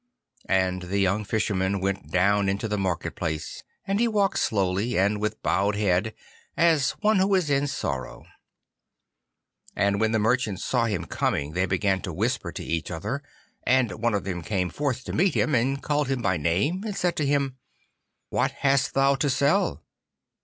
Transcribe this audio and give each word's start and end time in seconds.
And 0.49 0.81
the 0.81 0.97
young 0.97 1.23
Fisherman 1.23 1.79
went 1.79 2.09
down 2.09 2.49
into 2.49 2.67
the 2.67 2.75
market 2.79 3.15
place, 3.15 3.61
and 3.85 3.99
he 3.99 4.07
walked 4.07 4.39
slowly, 4.39 4.97
and 4.97 5.21
with 5.21 5.43
bowed 5.43 5.75
head, 5.75 6.15
as 6.57 6.93
one 7.01 7.19
who 7.19 7.35
is 7.35 7.51
in 7.51 7.67
sorrow. 7.67 8.25
And 9.75 9.99
when 10.01 10.11
the 10.11 10.17
merchants 10.17 10.63
saw 10.65 10.85
him 10.85 11.05
coming, 11.05 11.53
they 11.53 11.67
began 11.67 12.01
to 12.01 12.13
whisper 12.13 12.51
to 12.51 12.63
each 12.63 12.89
other, 12.89 13.21
and 13.61 13.91
one 14.01 14.15
of 14.15 14.23
them 14.23 14.41
came 14.41 14.71
forth 14.71 15.03
to 15.03 15.13
meet 15.13 15.35
him, 15.35 15.53
and 15.53 15.83
called 15.83 16.07
him 16.07 16.23
by 16.23 16.35
name, 16.35 16.83
and 16.83 16.95
said 16.95 17.15
to 17.17 17.25
him, 17.27 17.57
'What 18.29 18.49
hast 18.49 18.95
thou 18.95 19.13
to 19.13 19.29
sell? 19.29 19.83